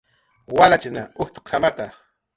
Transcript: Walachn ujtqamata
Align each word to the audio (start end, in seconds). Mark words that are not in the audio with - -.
Walachn 0.55 0.97
ujtqamata 1.23 1.87